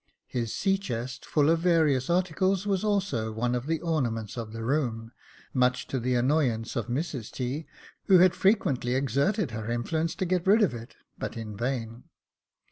[0.25, 4.63] His sea chest, full of various articles, was also one of the ornaments of the
[4.63, 5.11] room,
[5.53, 7.67] much to the annoyance of Mrs T.,
[8.05, 12.05] who had frequently exerted her influence to get rid of it, but in vain.